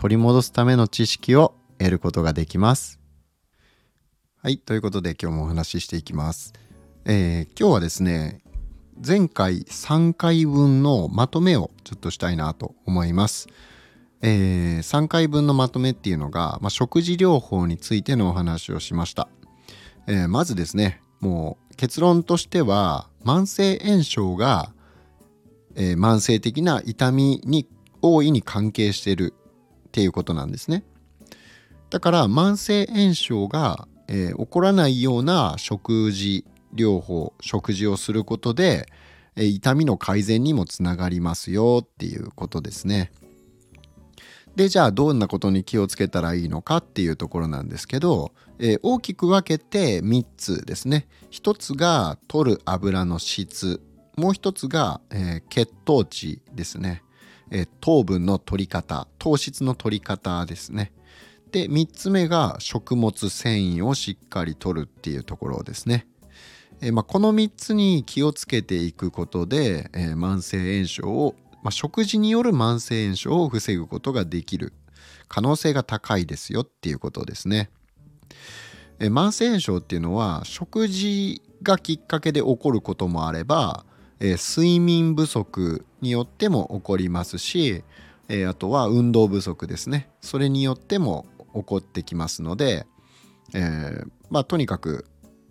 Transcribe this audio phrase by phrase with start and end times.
[0.00, 2.98] 取り戻すための知識を得ることができます
[4.38, 6.54] はい、ということで今日もお話ししていきます。
[7.04, 8.40] えー、今日はですね、
[9.06, 13.48] 前回3回分のまとめをちょっとしたいなと思います。
[14.22, 19.28] えー、3回分のまとめっていうのが、まあ、食事療法についてのお話をしました。
[20.06, 24.72] えー、まずですね、もう結論としては慢性炎症が、
[25.74, 27.68] えー、慢性的な痛みに
[28.00, 29.34] 大いに関係している
[29.90, 30.84] っていうことなんですね。
[31.90, 38.86] だから慢性炎症がえー、起こらないような食事療法食事をすることで、
[39.36, 43.12] えー、痛みの改善にもつながりますよっていうことですね。
[44.56, 51.06] でじゃあどんなことに気をつけたらいいのかっていうところなんですけど、えー、大きく分けて3つですね。
[51.30, 53.80] 1つが取る油の質
[54.16, 57.04] もう1つが、えー、血糖値ですね、
[57.50, 60.92] え、糖分の取り方糖質の取り方ですね。
[61.50, 66.06] で3つ目が食物繊維をしっかりとるっていうところですね。
[66.80, 74.72] え、まあ、この3つに気をつけていくことで、え、慢性炎症を、まあ、食事による慢性炎症を防ぐことができる
[75.28, 77.70] 可能性が高いですよっていうことですね。
[78.98, 83.84] え、慢性炎症っていうのは食事がきっかけで起こることもあれば、
[84.20, 87.84] え睡眠不足によっても起こりますし、
[88.28, 90.08] えあとは運動不足ですね。
[90.20, 92.86] それによっても起こってきますので、
[93.54, 95.06] えー、まあとにかく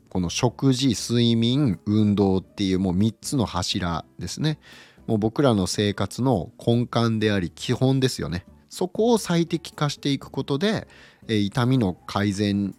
[0.09, 4.59] この食事睡眠運動っていうもう3つの柱ですね。
[5.07, 8.45] もう僕らの生活の根幹であり基本ですよね。
[8.69, 10.87] そこを最適化していくことで、
[11.27, 12.75] えー、痛みの改善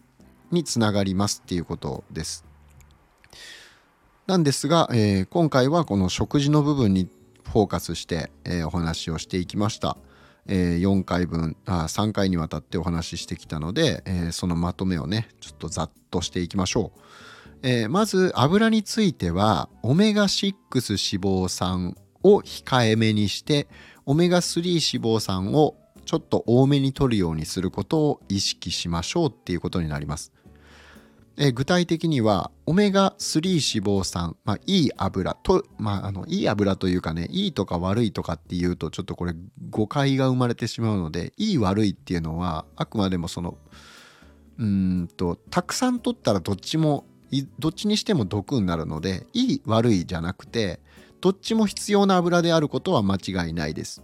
[0.51, 2.45] につながりますっていうことです。
[4.27, 7.09] なんですが、えー、今回はこの食事の部分に
[7.51, 9.97] フォーカスして、えー、お話をしていきました。
[10.47, 16.99] えー、4回分あ3回にわたってお話ししてきたので、えー、そのまとめをねちょっとざっとしていきましょう、
[17.61, 23.67] えー、まず油についてはオメガ6脂肪酸を控えめにして
[24.05, 25.75] オメガ3脂肪酸を
[26.05, 30.31] ちょっと多めに摂るようにすることを意識しましょうっていうことになります
[31.37, 33.39] え具体的にはオメガ3
[33.79, 39.33] 脂肪酸、まあ、いい油と、まあ、あのいい油というかねいいとか悪いとかっていうとちょっとこれ
[39.69, 43.57] 誤解が生まれてしまうのでいい悪いっていうのはあくまでもその
[44.59, 47.05] うんとたくさん取ったらどっちも
[47.59, 50.81] どっちにしても毒になるのでいい悪いじゃなくて
[51.21, 54.03] どっちも必要な油であることは間違いないです。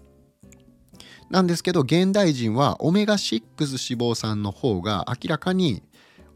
[1.30, 5.84] なんですけど現代人はオメガ6脂肪酸の方が明らかに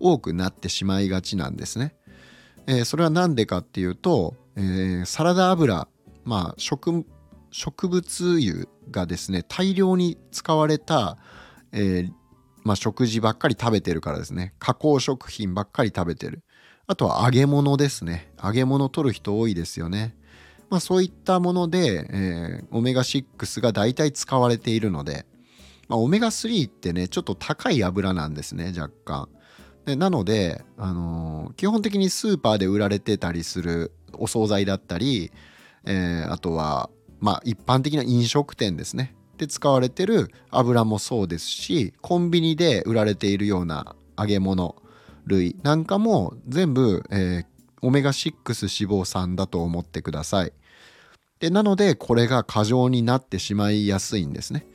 [0.01, 1.95] 多くなってしまいがちなんですね。
[2.67, 5.88] えー、それは何でかっていうと、えー、サラダ油、
[6.23, 7.06] まあ植、
[7.51, 11.17] 植物油がですね大量に使われた、
[11.72, 12.12] えー、
[12.63, 14.53] まあ、食事ばっかり食べてるからですね。
[14.59, 16.44] 加工食品ばっかり食べてる。
[16.88, 18.31] あとは揚げ物ですね。
[18.44, 20.16] 揚げ物取る人多いですよね。
[20.69, 25.25] まあ、そういったもので、え、オメガ6が大体使われているので、
[25.91, 29.29] まあ、オメガ3ってねちょっと高い油なんですね若干。
[29.86, 35.31] でなので、あのー、基本的にスーパーで売られてたりするお惣菜だったり、
[35.86, 44.75] えー、あとは、まあ、一般的な飲食店ですねで使われてる油もそうですしコンビニで売られているような揚げ物
[45.25, 47.46] 類なんかも全部、えー、
[47.81, 50.53] オメガ6脂肪酸だと思ってください。
[51.40, 54.68] でなのでこれが過剰になってしまいやすいんですね。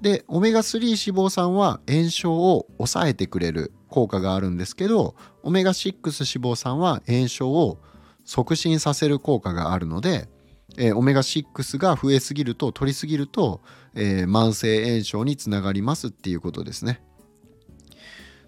[0.00, 0.96] でオメガ3脂
[1.26, 7.78] 肪酸は炎症を抑えてくれる効果があるんですけどオメガ6脂肪酸は炎症を
[8.24, 10.28] 促進させる効果があるので、
[10.78, 13.60] えー、オメガ6が増えすぎると取りすぎると、
[13.94, 17.02] えー、慢性炎症につながりますっていうことですね。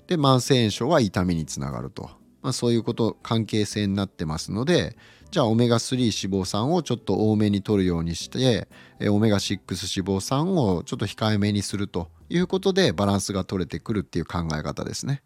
[0.07, 2.11] で慢性炎症は痛みにつながると、
[2.43, 4.97] まあ、そういうこと関係性になってますので
[5.31, 8.69] じゃあオメガ3脂肪酸をちょっと多めに取るようにして
[9.01, 15.23] えオメガ6脂肪酸をちょっと控えめにするということでバランスが取れてくるっていう考え方ですね。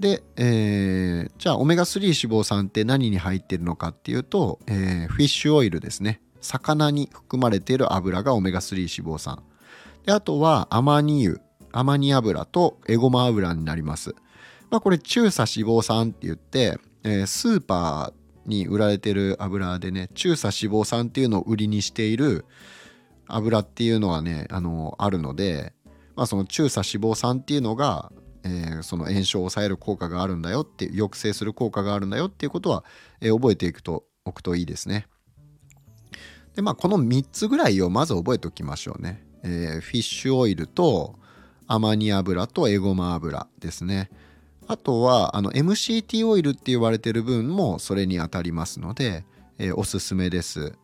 [0.00, 6.22] で、えー、じゃあオメガ3脂肪酸って何に入ってるのかっていうと、えー、フィッシュオイルですね。
[6.40, 9.42] 魚に含まれている油がオメガ3脂肪酸。
[10.06, 11.42] であとはアマニ油
[11.72, 14.14] アマニ油とエゴマ油になります
[14.70, 22.46] まあこれ中鎖脂肪酸って言って、えー、スーパーに売られてる油でね中鎖脂肪酸っていうのを売りにしている
[23.26, 25.72] 油っていうのがねあのあるので、
[26.16, 28.10] まあ、その中鎖脂肪酸っていうのが、
[28.44, 32.84] えー、その炎症を抑える効果があるんだよって抑制する効果があるんだよっていうことは、
[33.20, 35.06] えー、覚えていくとおくといいですね。
[36.54, 39.24] でまあこの3つぐらいをまず覚えておきましょうね。
[39.42, 41.18] えー、フィッシュオイルと
[41.66, 44.10] アマニ油とエゴマ油ですね。
[44.66, 49.24] あとはあの MCT オイルって言われてる分もそれに当たりますので、
[49.58, 50.74] え、おすすめです。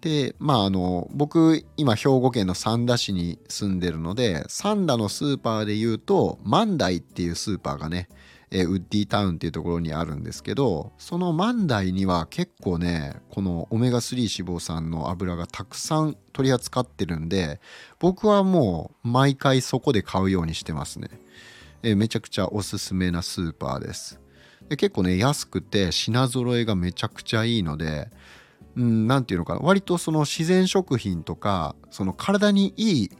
[0.00, 8.08] でまああの僕今兵庫県の三田市に住んでるので三田のスーパーで言うと万代っていうスーパーがね、
[8.50, 17.60] え、ウッディタウンっていうところにあるんですけどその万代には結構ねこのオメガ3脂肪酸の油がたくさん取り扱ってるんで
[17.98, 21.08] 僕はもう毎回そこで買うようにしてますね、
[21.82, 24.20] え、めちゃくちゃおすすめなスーパーです。
[24.68, 28.10] で結構ね安くて品揃えがめちゃくちゃいいので
[28.78, 29.60] うん何て言うのかな。
[29.60, 33.10] 割とその自然食品とかその体にいい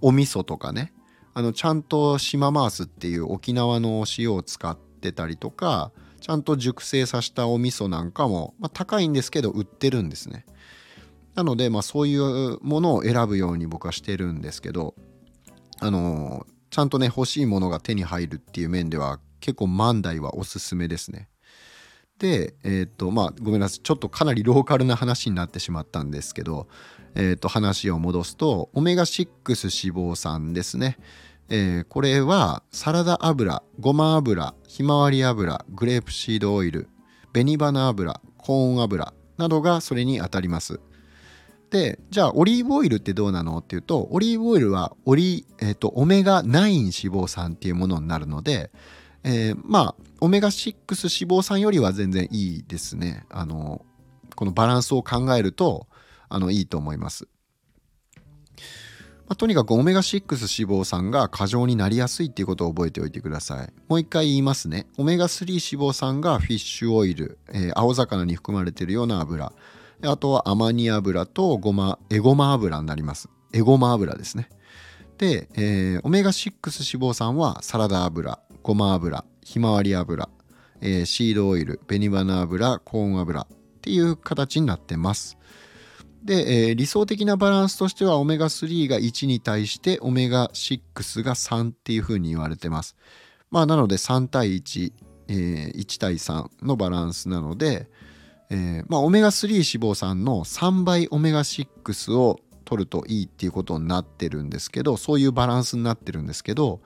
[0.00, 0.92] お味噌とかね。
[1.34, 5.90] あのちゃんと島ママースっていう沖縄の塩を使ってたりとか
[6.20, 10.46] ちゃんと熟成させたお味噌なんかも、まあ、高いんですけど売ってるんですね。
[11.34, 14.94] なので、まあ、そういうものを選ぶように僕はしてるんですけど
[15.80, 21.28] あのちゃんとね欲しいものが手に入るっていう面では結構万代はおすすめですね。
[22.18, 23.80] で、えっ、ー、と、まあ、ごめんなさい。
[23.82, 26.68] ちょっとかなりローカルな話になってしまったんですけど、
[27.14, 30.98] えっ、ー、と、話を戻すと、オメガ6脂肪酸ですね。
[31.50, 36.88] えー、これはサラダ油、ごま油、ひまわり油、グレープシードオイル、
[37.32, 40.80] 紅花油、コーン油などがそれにあたります。
[41.70, 48.70] で、じゃあオリーブオイルってどうなのっていうと、オリーブオイルはオリ、えーと、オメガ9脂肪酸っていうものになるので、
[49.24, 53.24] えー、まあオメガ6脂肪酸よりは全然いいですね。
[53.30, 53.84] あの
[54.34, 55.86] このバランスを考えると
[56.28, 57.28] あのいいと思います、
[59.26, 63.72] まあ、とにかくオメガ6脂肪酸が過剰になりやすいっていうことを覚えておいてください。
[63.88, 64.86] もう一回言いますね。
[64.98, 69.52] オメガ3脂肪酸がフィッシュオイル、えー、青魚に含まれているような油。
[70.02, 73.28] あとはアマニ油とゴマエゴマ油になります。
[73.52, 74.48] エゴマ油ですね。
[75.18, 79.24] で、えー、オメガ6脂肪酸はサラダ油ごま油。
[79.44, 80.28] ひまわり油、
[80.80, 83.46] えー、シードオイル紅花油コーン油っ
[83.82, 85.38] ていう形になってます。
[86.24, 92.96] で、えー、理想的なバランスとしてはオメガ3が1に対してオメガ6が3っていうふうに言われてます。
[93.50, 94.92] まあなので3対1、
[95.28, 97.88] えー、1対3のバランスなので、
[98.48, 99.62] えー、まあオメガ3脂
[99.92, 106.80] 肪酸の3倍オメガ6を取るといいっていうことになってるんですけどそういうバランスになってるんですけど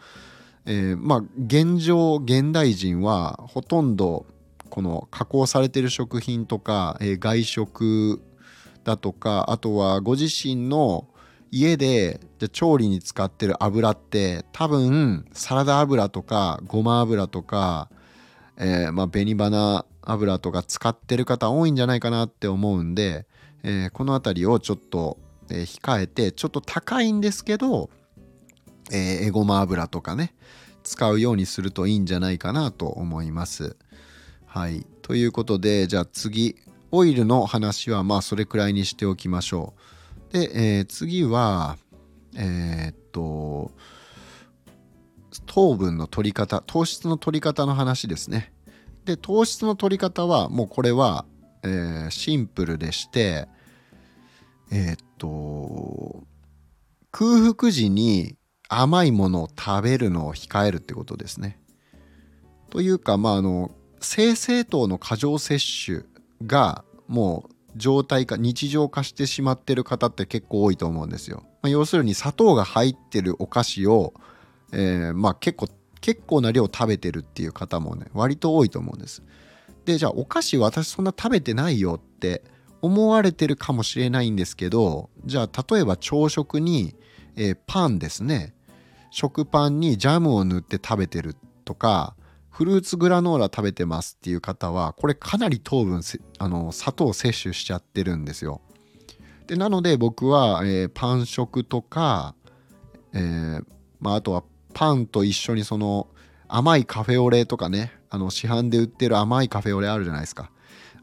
[0.71, 4.27] えー、まあ現状現代人はほとんど
[4.69, 8.23] この加工されてる食品とか、えー、外食
[8.85, 11.09] だとかあとはご自身の
[11.51, 17.89] 家でじゃ調理に使ってる油って多分サラダ油とかごま油とか、
[18.59, 23.27] えー、まあ紅花油とか使ってる方多いんじゃないかなって思うんで、
[23.63, 25.17] えー、この辺りをちょっと、
[25.49, 27.89] えー、控えてちょっと高いんですけど
[28.91, 30.35] えー、エゴマ油とかね。
[30.89, 33.77] 使うようにするといいんじゃないかなと思います。
[34.47, 34.87] はい。
[35.03, 36.57] ということでじゃあ次
[36.91, 39.75] オイルの話はまあそれくらいにしておきましょ
[40.31, 40.33] う。
[40.33, 41.77] で、えー、次は
[42.35, 43.71] えー、っと
[45.45, 48.53] 糖分の取り方糖質の取り方の話ですね。
[49.05, 51.27] で糖質の取り方はもうこれは、
[51.63, 53.47] えー、シンプルでして
[54.71, 56.23] え、っと
[57.11, 58.38] 空腹時に
[58.69, 61.59] 甘いものを食べるのを控えるってことですね。
[62.71, 63.71] というかまああの
[64.01, 66.05] 生成糖の過剰摂取
[66.47, 71.45] がもう状態化日常化してしまってる方って結構多いと思うんですよ。
[71.63, 74.15] まあ、要するに砂糖が入ってるお菓子を、
[74.73, 75.69] えー、まあ結構
[76.01, 79.23] 結構な量食べてるっていう方もね割と多いと思うんです。
[79.85, 82.45] でじゃあお菓子私そんな食べてないよって
[82.83, 86.95] 思われてるかもしれないんですけどじゃあ例えば朝食に、
[87.37, 88.55] えー、パンですね
[89.11, 92.15] 食パンにジャムを塗って食べてるとか
[92.51, 96.01] フルーツグラノーラ食べてますっていう方はこれかなり糖分
[96.39, 98.61] あの砂糖摂取しちゃってるんですよ。
[99.47, 102.35] でなので僕は、えー、パン食とか、
[103.15, 103.65] えー、
[104.01, 104.43] まあ、あとは
[104.75, 106.09] パンと一緒にその
[106.49, 110.51] 甘いカフェオレとかねあの市販で売ってる甘いカフェオレあるじゃないですか。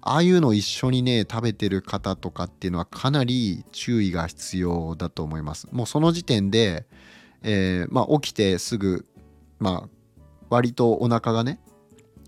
[0.02, 6.86] ああいうの一緒にね食べてる方とかっていうのはかなり注意が必要だと思いますもうその時点で、
[7.48, 9.06] えー、まあ、起きてすぐ
[9.60, 9.90] まあ
[10.50, 11.60] 割とお腹がね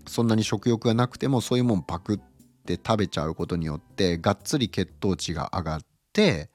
[0.06, 2.18] そんなに食欲がなくてもそういうもんパクっ
[2.64, 5.80] て食べちゃうことによってがっつり血糖値が上がっ
[6.12, 6.50] て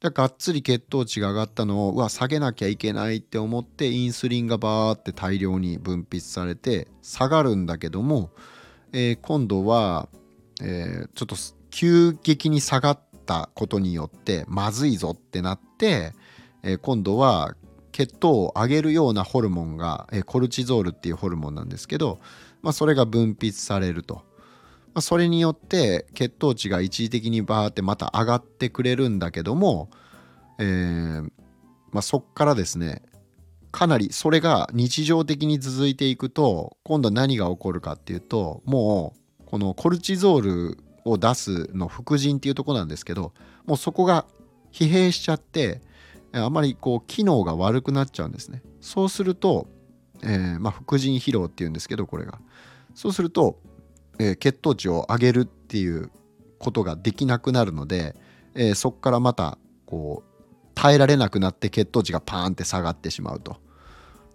[0.00, 8.30] でがっつり血糖値が上がったのをうわ下げなきゃいけないって思ってインスリンがバーって大量に分泌されて下がるんだけども、
[8.92, 10.08] えー、今度は、
[10.62, 11.36] えー、ちょっと
[11.70, 16.12] 急激に下がったことによってまずいぞってなって、
[16.62, 17.54] えー、今度は
[18.00, 22.18] 血糖を上げるようなホルモンが、えコルチゾールっていうホルモンなんですけど、
[22.62, 24.22] まあ、それが分泌されると。
[24.94, 29.90] まあ、それによって血糖値が一時的にバーってまた上がってくれるんだけども、
[30.58, 31.22] えー
[31.92, 33.02] まあ、そっからですね
[33.70, 43.32] かなりそれが日常的に続いていくと今度は何が起こるかっていうともうこのコルチゾールを出すの副腎っていうとこなんですけど
[43.66, 44.26] もうそこが
[44.72, 45.82] 疲弊しちゃって
[46.32, 49.66] あまりこう機能が悪くなっちゃうんですねそうすると、
[50.22, 52.38] えー、まあ、副腎疲労っていうんですけどこれが
[52.94, 53.58] そうすると、
[54.18, 56.10] えー、血糖値を上げるっていう
[56.58, 58.14] ことができなくなるので、
[58.54, 63.56] えー、そこからまたこう耐えられなくなって血糖値がパーンって下がってしまうと。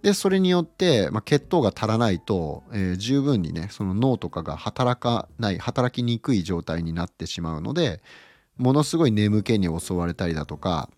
[0.02, 8.04] でそれによって、まあ、血糖が足らないと、えー、十分にねその脳とかが働かない働きにくい状態になってしまうので
[8.58, 10.90] ものすごい眠気に襲われたりだとか、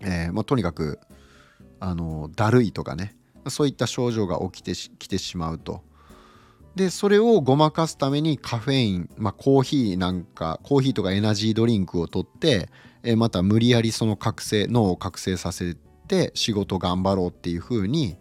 [0.00, 0.98] えーまあ、とにかく
[1.80, 3.16] あのだるいとかね
[3.48, 5.82] そういった症状が起きてきてしまうと。
[6.74, 12.68] でそれをごまかすためにカフェイン、まあ、コーヒーなんかコーヒーとかエナジードリンクを取って、
[13.04, 15.76] えまた無理やりその覚醒脳を覚醒させ
[16.08, 18.16] て仕事頑張ろうっていう風に、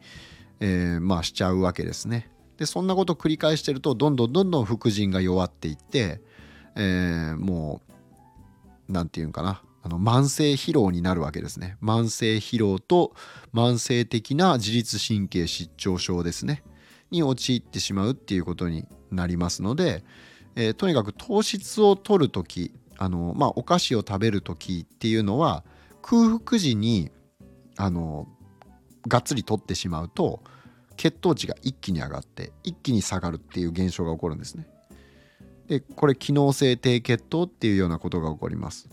[0.60, 2.30] えー、まあしちゃうわけですね。
[2.58, 6.22] でそんなことを繰り返してるとどんどんどんどん副腎が弱っていって、
[6.76, 7.82] えー、も
[8.88, 11.78] う何て言うんかなあの慢性疲労になるわけですね。
[11.84, 13.14] 慢性疲労と
[13.54, 16.64] 慢性的な自律神経失調症ですね。
[17.12, 20.04] に陥ってしまうっていうことになりますので、
[20.56, 25.64] えー、とにかく糖質を取る時あの、まあ、お菓子を食べる時っていうのは
[26.02, 27.12] 空腹時に
[27.78, 28.28] あの
[29.08, 30.42] がっつり取ってしまうと
[30.96, 34.68] 血糖値が一気に上がって一気に下がるっていう現象が起こるんですね。
[35.68, 38.90] でこれ機能性低血糖っていうようなことが起こります。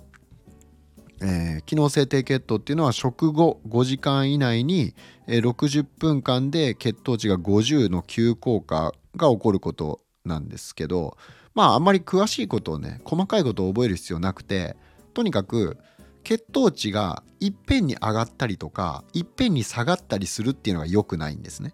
[1.22, 4.94] えー、機能性低血糖っていうのは食後5時間以内に、
[5.26, 11.16] えー、60分間で血糖値が50の急降下が起こることなんですけど
[11.54, 14.76] まああんまり詳しいことをね細かいことを覚える必要なくて
[15.12, 15.76] とにかく
[16.24, 21.72] 血糖値がいっぺんに上がったりとかいっぺんに下がったりするっていうのが良くないんですね。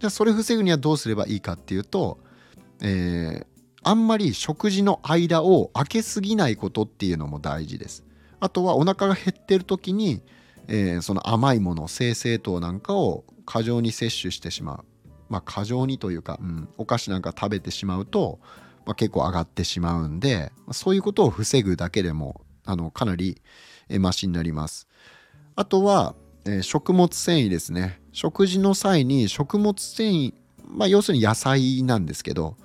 [0.00, 2.18] じゃあそれ防ぐにはどうすればいいかっていうと、
[2.82, 3.46] えー、
[3.82, 8.04] あんまり食事の間を空けすぎないことっていうのも大事です。
[8.40, 10.22] あとはお腹が減ってる時に、
[10.68, 14.84] えー、その甘いもの精製糖なんかを過剰に摂取してしまう。
[15.28, 18.38] まあ過剰にというか、うん、お菓子なんか食べてしまうと、
[18.86, 23.42] まあ、結構上がってしまうんでそういうことを防ぐだけでもあのかなり
[23.98, 24.88] マシになります。
[25.56, 26.14] あとは、
[26.44, 28.00] えー、食物繊維ですね。
[28.12, 30.34] 食事の際に食物繊維、
[30.66, 32.56] まあ、要するに野菜なんですけど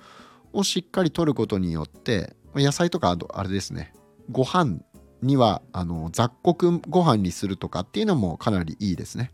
[0.52, 3.92] をしっかりとることによって野菜とかあれですね
[4.30, 4.80] ご飯
[5.22, 9.30] にはあの雑穀ご飯にするとかっていうのもかなりいいですね。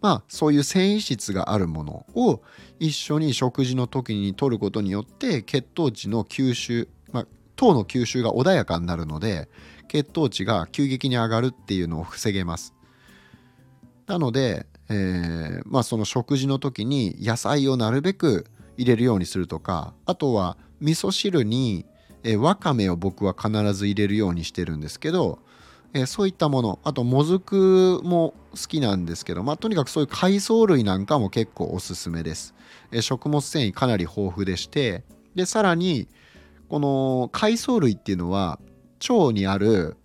[0.00, 2.40] まあそういう繊維質があるものを
[2.78, 9.48] 一緒に食事の時に摂ることによって血糖値の吸収、まあ、糖の吸収が穏やかになるので
[9.88, 12.74] 血糖値が急激に上がるっていうのを防げます。
[14.06, 21.86] なので、えー、まあその食事の時に野菜をなるべく入れるようにするとかあとは味噌汁に、
[22.28, 25.38] えー、わかめを僕は必ず入れるようにしてるんですけど
[25.94, 32.54] えー、そういったものあともずくも好きなんですけど、まあ、とにかくそういう海藻類なんかも結構おすすめです、
[32.92, 35.02] えー、食物繊維かなり豊富でして
[35.34, 36.08] でさらに
[36.68, 38.58] この海藻類っていうのは
[39.08, 39.96] 腸にある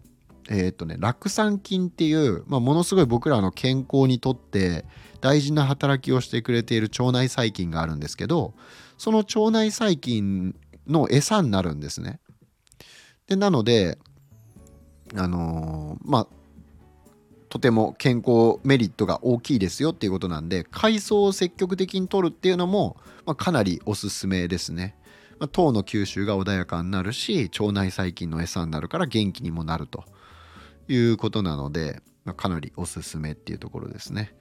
[0.49, 4.85] えー、っとね酪酸菌っていう、まあ、ものすごい僕らの健康にとって
[5.21, 8.53] 大事な働きをしてくれている腸内細菌があるんですけど
[8.97, 10.55] その腸内細菌
[10.87, 12.19] の餌になるんですね。
[13.27, 13.97] でなので
[15.15, 16.27] あのー、まあ
[17.49, 22.97] とても健康メリットが大きいですよっていうことなんで海藻を積極的に取るっていうのも、
[23.27, 24.95] まあ、かなりおすすめですね。
[25.39, 30.03] まあ、糖の吸収が穏やかになるし腸内細菌の餌になるから元気にもなると
[30.87, 34.33] いうことなので、まあ、かなりおすすめっていうところですね。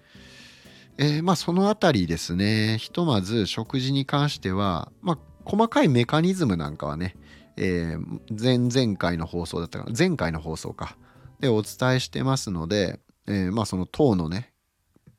[0.96, 7.16] えー、まあその辺りですねひとまず食事に関しては、まあ、細かいメカニズムなんかはね、
[7.56, 9.92] えー、前々回の放送だったかな。
[9.96, 10.96] 前回の放送か。
[11.40, 14.52] でお伝えしてますので、えー、まあその糖のね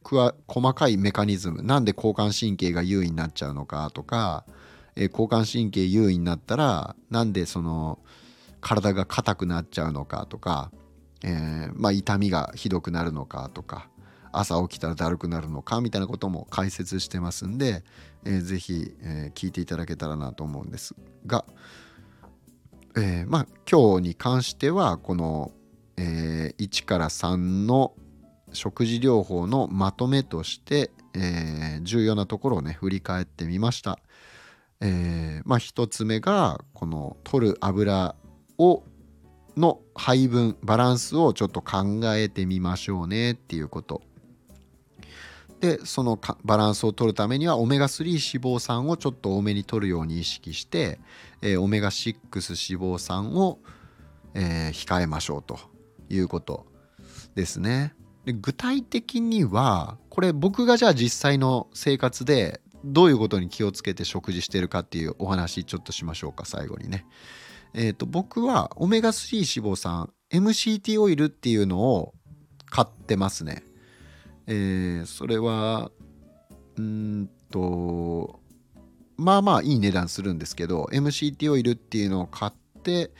[0.04, 0.34] 細
[0.74, 1.64] かいメカニズム。
[1.64, 4.46] なんで交感神経が優位になっちゃうのかとか、
[4.96, 8.00] えー、交感神経優位になったらなんでその
[8.62, 10.72] 体が硬くなっちゃうのかとか、
[11.24, 13.90] えー、まあ痛みがひどくなるのかとか
[14.32, 17.84] 朝起きたらだるくなるのかみたいなことも解説してますんで、
[18.26, 21.46] えー、ぜひ、えー、聞いていただけたらなと思うんですが、
[22.96, 25.52] えー、まあ今日に関してはこの、
[25.98, 27.94] えー、1から3の
[28.54, 34.00] 食事療法のまとめとして、えー、重要なところをね振り返ってみました。
[34.80, 38.16] えー、まあ1つ目がこの取る油
[38.58, 38.84] を
[39.58, 44.02] の配分バランスをちょっと考えてみましょうねっていうこと
[45.64, 51.00] でそのバランスを取るためにはオメガ3脂肪酸をちょっと多めに取るように意識して、
[51.42, 53.60] えー、オメガ6脂肪酸を、
[54.34, 55.58] えー、控えましょうと
[56.10, 56.66] いうこと
[57.36, 57.96] ですね。
[58.26, 67.06] で具体的にはこれ僕がじゃあ実際の生活でどういうことに気をつけて食事してるかっていうお話ちょっとしましょうか最後にね。
[67.74, 72.14] え、ー、と僕はオメガ3脂肪酸 MCT オイルっていうのを
[72.66, 73.64] 買ってますね。
[74.48, 75.92] えー、それは
[76.78, 78.40] うんと
[79.18, 83.12] まあまあいい値段するんですけど MCT オイルっていうのを買って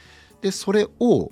[0.42, 1.32] でそれを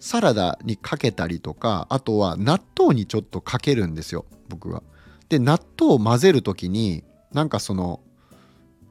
[0.00, 4.82] サラダにかけたりとかあとは納豆にちょっとかけるんですよ僕は。
[5.28, 8.00] で納豆を混ぜる時になんかその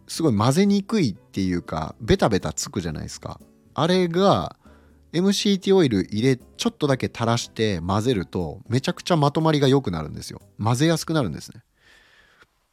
[0.08, 3.40] すごい混ぜにくいっていうかベタベタつくじゃないですか。
[3.76, 4.56] あれが
[5.14, 10.42] MCT オイル入れちょっとだけ垂らして混ぜるとめちゃくちゃまとまりが良くなるんですよ。
[10.62, 11.62] 混ぜやすくなるんですね。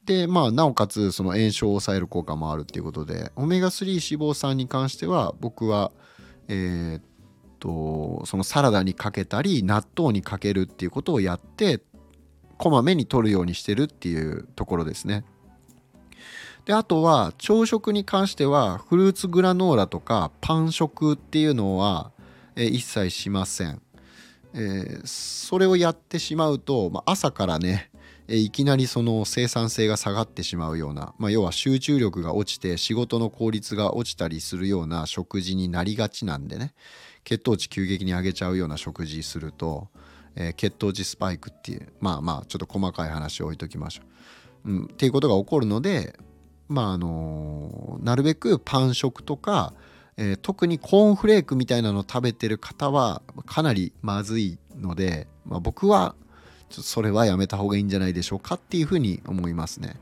[0.06, 5.92] でまあなおかつその炎症を抑える効果もあるっていうことでオメガ3脂肪酸に関しては僕は
[6.49, 7.02] えー、っ
[7.61, 11.82] とそのサラダにかけたり納豆にかけるっていうことをやって
[12.56, 15.25] こまめに取るようにしてるっていうところですね。
[16.64, 22.12] であとは朝食に関してはフルーツグラノーラとかパン食っていうのは
[22.60, 23.80] え一切しません。
[24.52, 27.90] えー、それをやってしまうと、まあ、朝からね、
[28.28, 36.75] えいきなりその生産性が下がってしまうような、まあ、要は集中力が落ちて仕事の効率が落ちたりするような食事になりがちなんでね
[37.25, 39.88] 血糖値急激に上げちゃうような食事すると、
[40.36, 44.02] えー、血糖値スパイクっていうまあまあちょっと細かい話を置いときましょ
[44.64, 44.70] う。
[44.70, 46.16] うん、っていうことが起こるので
[46.68, 49.75] まああのー、なるべくパン食とか
[50.23, 56.15] えー、特にコーンフレークみたいなのを食べてる方はかなりまずいので、まあ、僕は
[56.69, 59.97] ちょっとそれはやめた方がいいんじゃないでしょうかっていうふうに思いますね。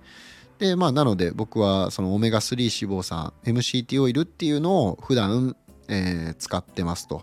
[0.58, 7.22] でまあなので僕はそのオメガ3脂肪酸 MCT オイルっていうのを普段、えー、使ってますと。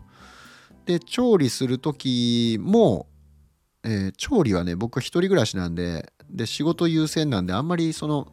[0.85, 3.07] で調理する時も、
[3.83, 8.31] えー、調理はね僕は一人暮らしなんでで仕事優先なんであんまりその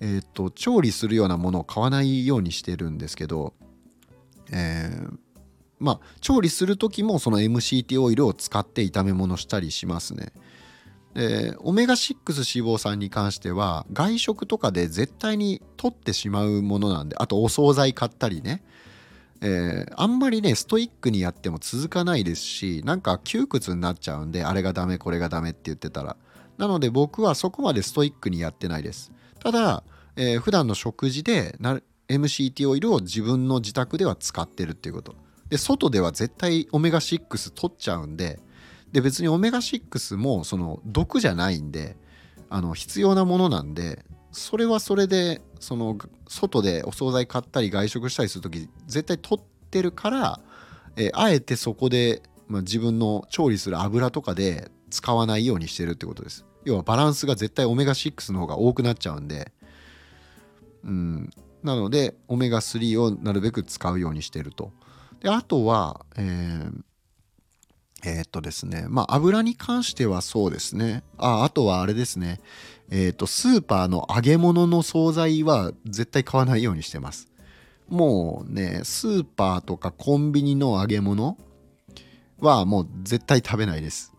[0.00, 3.52] えーと調理するようなものを買わないようにしてるんですけど
[4.50, 5.18] えー、
[5.78, 10.32] まあ調理する時もその MCT オイルを使って炒め物したりしますね。
[11.14, 18.64] でオメガ6脂肪酸に関しては外食とかで絶対に取ってしまうものなんであとお惣菜買ったりね、
[19.40, 26.16] えー、あんまりねストイックにやっても続かないですしなんか窮屈になっちゃうんであれがダメこれがダメって言ってたら。
[26.58, 29.10] なので僕はそこまでストイックにやってないです。
[29.40, 29.82] ただ、
[30.16, 31.56] えー、普段の食事で
[32.08, 35.14] MCT オイルを自分の自宅では使ってるっていうこと。
[35.48, 38.40] で外では絶対オメガ6取っちゃうんで
[38.92, 41.96] で別にオメガ6もその毒じゃないんで
[42.48, 50.40] あの必要なものなんでそれはそれでその外でお惣菜買ったり外食したりする時絶対取ってるから、
[50.96, 56.44] えあえてそこで、まあ、自分の調理する油とかで使わないようにしてるってことです。
[56.64, 59.52] 要はバランスが絶対オメガ6の方が多くなっちゃうんで。
[60.84, 61.30] うん。
[61.64, 64.70] なのでオメガ3をなるべく使うようにしてると。
[65.20, 66.82] であとは、えー、
[68.04, 71.02] えー、っとですねまあ油に関してはそうですね。
[71.16, 72.40] ああとはあれですね。
[72.90, 77.28] えー、っとスーパーの揚げ物の惣菜は絶対買わないようにしてます。
[77.88, 81.38] もうねスーパーとかコンビニの揚げ物
[82.38, 84.12] はもう絶対食べないです。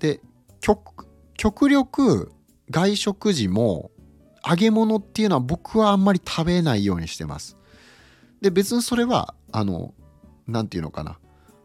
[0.00, 0.20] で
[0.60, 2.32] 極力
[2.70, 3.90] 外食時も
[4.46, 7.56] 揚げ物っていうのは僕はあんまり食べないようにしてます。
[8.40, 9.94] で別にそれはあの
[10.46, 11.18] 何て言うのかな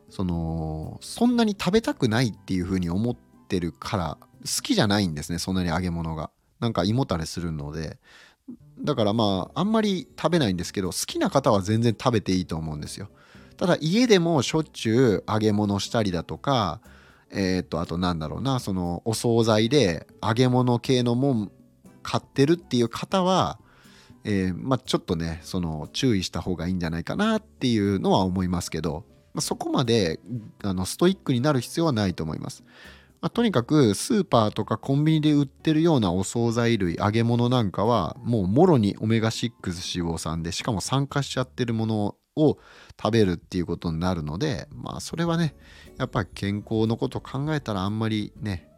[0.10, 3.16] そのそんなに食べたくないっていうふうに思っ
[3.48, 6.32] てるから好きじゃないんですねそんなに揚げ物が。
[6.60, 7.98] なんか胃もたれするので
[8.82, 13.10] だからまああんまり食べないんですけど好きな方は全然食べていいと思うんですよ
[13.58, 16.82] ただ家でもしょっちゅう揚げ物したりだとか
[17.32, 21.52] えっ、とあとなんだろうなそのお惣菜で揚げ物系のもん
[22.02, 23.60] 買ってるっていう方は
[24.24, 30.20] えー、まあ、ちょっとねその注意した方がいいんじゃないかなっていうのは思いますけど、まあ、そこまで
[30.64, 32.64] あのストイックになる必要はないと思います。
[33.22, 42.58] まあ、とにかくスーパーとかコンビニで売ってるようなお惣菜類揚げ物なんかはもうもろにオメガ6脂肪酸でしかも酸化しちゃってるものを
[43.02, 45.54] 食べるっていうことになるのでまあそれはね
[45.98, 48.69] やっぱり健康のこと考えたらあんまりね、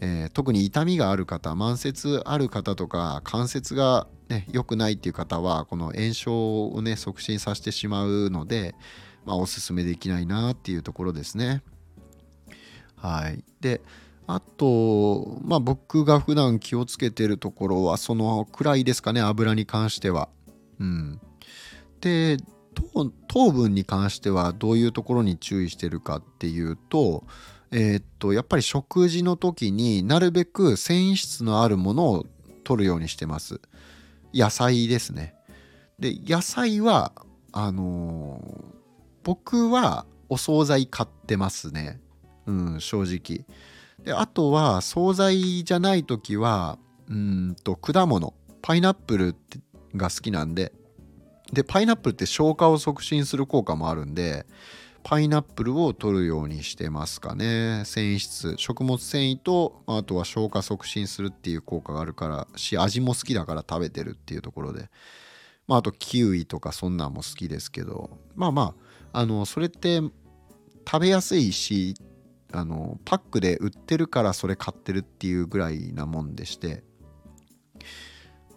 [0.00, 8.74] えー、特に痛みがある方慢性ある方とか関節がね良くないっていう方はこの炎症をね促進させてしまうので
[9.26, 11.62] まあおすすめできないなっていうところですね。
[12.96, 13.82] はい、で
[14.26, 20.28] あとまあ僕が普段気をつけてるところはそのくらいですかね油に関しては。
[20.78, 21.20] うん、
[22.00, 22.38] で
[23.28, 27.24] 糖分に関してはどういうところに注意してるかっていうと
[27.72, 32.26] えー、っとやっぱり食事の時になるべく繊維質のあるものを
[32.64, 33.60] 取るようにしてます。
[34.34, 35.34] 野菜ですね。
[35.98, 37.12] で野菜は
[37.52, 38.64] あのー、
[39.24, 42.00] 僕はお惣菜買ってますね。
[42.46, 43.44] うん、正直。
[44.04, 46.78] で、あとは、惣菜じゃない時は、
[47.08, 49.36] うんと、果物、パイナップル
[49.94, 50.72] が好きなんで、
[51.52, 54.46] で、パイナップルって消化を促進する効果もあるんで、
[55.02, 57.82] パイナップルを取るようにしてますかね。
[57.84, 64.88] 繊維質、食物繊維と、あとは消化促進するっていう効果があるからし、味も好きだから食べてるっていうところで。
[65.66, 68.74] まあ、あとキウイとかそんなんも好きですけど、まあま
[69.12, 70.00] あ、あの、それって
[70.86, 71.94] 食べやすいし、
[72.52, 76.82] あのパックで売ってるからそれ買ってるっていうぐらいなもんでして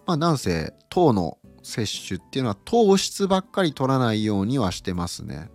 [0.06, 5.48] まあなんせ糖の摂取っていうのは糖質ばっかり取らないようにはしてますね。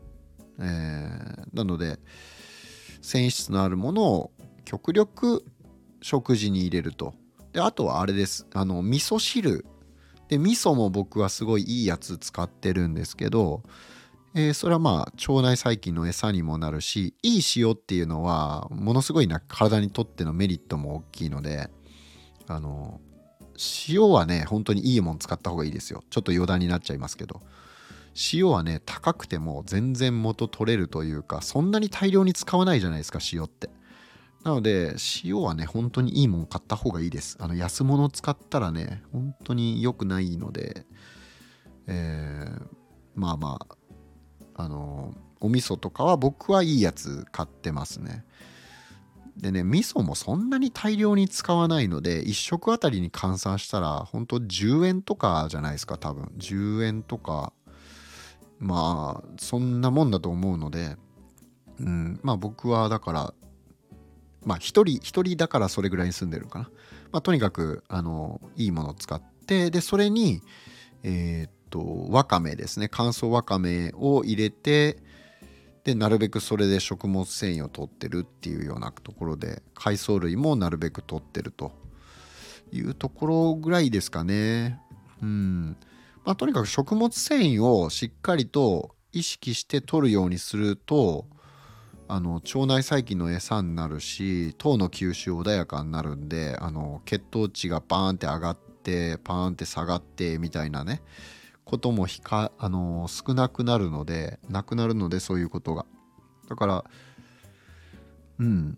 [0.60, 2.00] えー、なので
[3.02, 4.32] 繊維質のあるものを
[4.66, 5.44] 極力
[6.02, 7.14] 食事に入れると。
[7.54, 8.48] であとはあれです。
[8.54, 9.66] あの味噌汁。
[10.28, 13.64] で味噌も僕はすごいいいやつ使ってるんですけど
[14.36, 21.70] えー、それはまあ腸内細菌の餌にもなるしいい塩っていうのはものすごいな体にとってのメリットも大きいので
[22.48, 23.02] あの
[23.88, 26.04] 塩はね本当にいいもん使った方がいいですよ。
[26.10, 27.42] ちょっと余談になっちゃいますけど。
[28.34, 33.70] 塩はね高くても全然元取れるというかそんなに大量に使わないじゃないですか塩って。
[34.44, 37.38] なので塩はね本当にいいもん買った方がいいです。
[37.40, 40.86] あの安物使ったらね本当に良くないので
[41.88, 42.62] えー、
[43.16, 43.60] まあま
[44.56, 48.26] ああのお味噌とかは僕はいいやつ買ってますね。
[49.38, 56.32] でね味噌もそんなに大量に使わないので1食あたりに換算したら本当10円とかじゃないですか多分。
[56.38, 57.54] 10円とか
[58.60, 60.98] まあそんなもんだと思うので
[61.80, 63.34] うんまあ僕はだから
[64.44, 66.70] まあ一人一人だからそれぐらいに住んでるかな。
[67.12, 70.42] まあとにかくあのいいものを使ってでそれに
[71.04, 72.88] えー、っとわかめですね。
[72.90, 74.98] 乾燥わかめを入れて
[75.84, 81.72] でなるべくそれで食物繊維を取ってるっていうようなところで海藻類もなるべく取ってると
[82.72, 84.80] いうところぐらいですかね。
[85.22, 85.78] うん。
[86.26, 91.26] まあ、とにかく食物繊維をしっかりと意識して取るようにすると
[92.08, 101.02] あの腸内細菌の餌になるし糖の吸収穏やかになるんであの血糖値がバーンって上がってパーンって下がってみたいなね
[101.70, 105.86] こともひか、あの、少なくなるのでなくなるのでそういうことが。
[106.50, 106.84] だから
[108.40, 108.78] うん。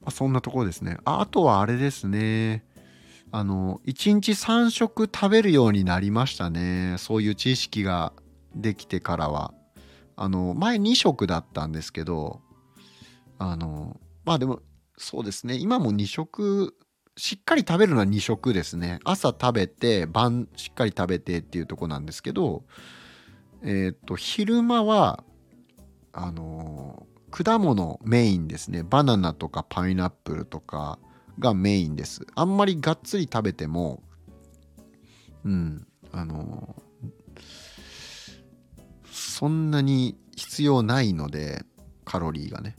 [0.00, 0.98] まあ、そんなところですね。
[1.04, 2.64] ああとはあれですね。
[3.32, 6.96] あの1日3食食べるようになりましたね。
[6.98, 8.12] そういう知識が
[8.54, 9.52] できてからは。
[10.14, 12.42] あの前2食だったんですけど
[13.38, 14.60] あのまあでも
[14.98, 15.56] そうですね。
[15.56, 16.76] 今も2食
[17.16, 19.00] しっかり食べるのは2食ですね。
[19.04, 22.64] 朝食べて晩しっかり食べてっていうとこなんですけど
[23.62, 25.24] えっ、と昼間は
[26.12, 28.82] あの、果物メインですね。
[28.82, 30.98] バナナとかパイナップルとか
[31.42, 32.26] がメインです。
[32.34, 34.02] あんまりがっつり食べても
[35.44, 36.76] うんあの、
[39.10, 41.64] そんなに必要ないので
[42.04, 42.76] カロリーがね。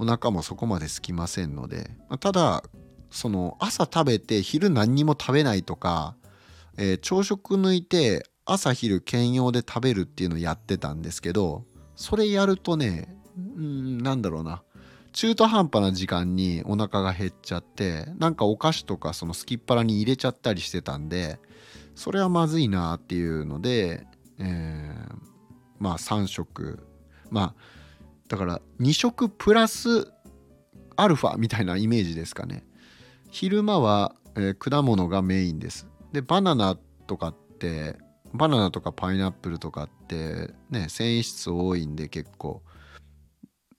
[0.00, 1.90] お腹もそこまで空きませんので。
[2.20, 2.62] ただ
[3.10, 6.14] その朝食べて昼何にも食べないとか、
[6.76, 11.64] えー、朝食抜いて朝昼兼用で食べるっていうのをやってたんですけど
[11.96, 13.14] それやるとね
[13.56, 14.62] うんなんだろうな。
[15.12, 21.38] 中途半端な時間にお腹が減っちゃってなんかお菓子とかそのすきっ腹に入れちゃったりしてたんで
[21.94, 24.06] それはまずいなっていうので、
[24.38, 25.16] えー、
[25.80, 26.86] まあ3食。
[27.30, 27.54] まあ
[28.28, 30.12] だから2食プラス
[30.96, 32.64] アルファみたいなイメージですかね。
[33.30, 35.88] 昼間は、えー、果物がメインです。
[36.12, 37.96] でバナナとかって
[38.32, 42.62] バナナとかパイナップルとかってね繊維質多いんで結構、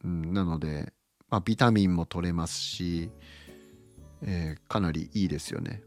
[0.03, 0.91] うん、なので、
[1.29, 3.11] まあ、ビタミンも取れますし、
[4.21, 5.83] えー、かなりいいですよね。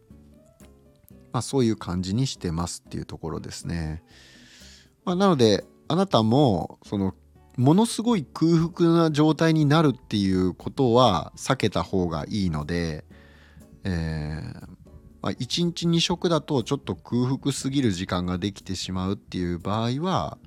[1.33, 4.03] まあそういう感じにしてますっていうところですね、
[5.05, 7.15] まあ、なのであなたもその
[7.57, 13.05] ものすごい空腹な状態になるっていうことは避けた方がいいので、
[13.85, 14.61] えー
[15.21, 20.39] まあ、1日2食だとちょっと空腹すぎる時間ができてしまうっていう場合は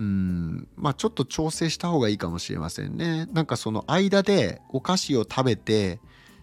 [0.00, 3.26] うんまあちょっと調整した方がいいかもしれませんね。
[3.34, 6.00] なんかその間でお菓子を食べて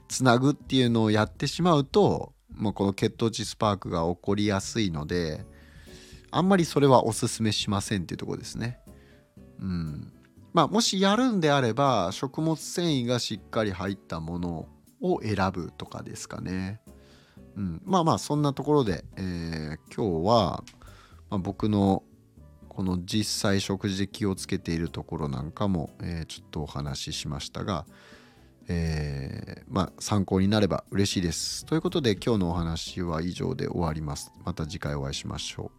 [0.07, 5.43] つなぐっていうのをやってしまうと、まあ、この血糖値スパークが起こりやすいので
[6.29, 8.77] あんまりそれはおすすめしませんっていうとこですね。
[9.59, 10.13] うん。
[10.53, 14.67] まあもしやるんであれば食物繊維がしっかり入ったもの
[15.01, 16.79] を選ぶとかですかね。
[17.55, 20.63] うん、まあまあそんなところで、えー、今日は、
[21.31, 22.03] まあ、僕の
[22.77, 27.87] この実際食事で気をつけているところなんかも、えー、ちょっとお話ししましたが、
[28.67, 31.65] えー、まあ参考になれば嬉しいです。
[31.65, 34.31] ということで今日のお話は以上で終わります。
[34.45, 35.71] また次回お会いしましょ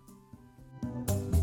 [1.35, 1.38] う。